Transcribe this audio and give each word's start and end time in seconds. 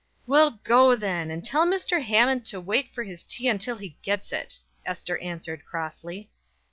"Well, 0.25 0.59
go 0.63 0.95
then, 0.95 1.29
and 1.29 1.45
tell 1.45 1.63
Mr. 1.63 2.03
Hammond 2.03 2.43
to 2.47 2.59
wait 2.59 2.87
for 2.89 3.03
his 3.03 3.23
tea 3.23 3.47
until 3.47 3.75
he 3.75 3.99
gets 4.01 4.33
it!" 4.33 4.57
Ester 4.83 5.19
answered, 5.19 5.63
crossly. 5.63 6.31